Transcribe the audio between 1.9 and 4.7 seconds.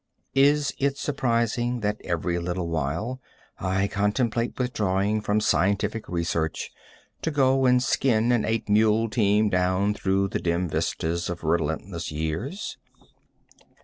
every little while I contemplate